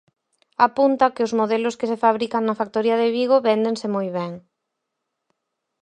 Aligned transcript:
Apunta 0.67 1.13
que 1.15 1.25
os 1.27 1.35
modelos 1.39 1.77
que 1.79 1.89
se 1.91 2.01
fabrican 2.03 2.43
na 2.45 2.57
factoría 2.61 2.95
de 3.01 3.07
Vigo 3.17 3.43
"véndense 3.47 3.87
moi 3.95 4.07
ben". 4.17 4.33